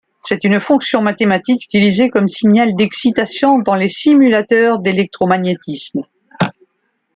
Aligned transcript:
C'est 0.23 0.43
une 0.45 0.59
fonction 0.59 1.03
mathématique 1.03 1.65
utilisée 1.65 2.09
comme 2.09 2.27
signal 2.27 2.75
d'excitation 2.75 3.59
dans 3.59 3.75
les 3.75 3.87
simulateurs 3.87 4.79
d'électromagnétisme. 4.79 6.01